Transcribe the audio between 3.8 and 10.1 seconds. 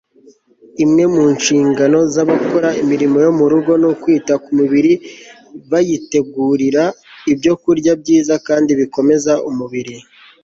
ni ukwita ku mibiri bayitegurira ibyokurya byiza kandi bikomeza umubiri